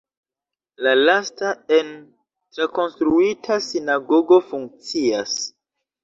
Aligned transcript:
La 0.85 0.91
lasta 0.99 1.49
en 1.75 1.91
trakonstruita 2.57 3.57
sinagogo 3.65 4.39
funkcias. 4.55 5.35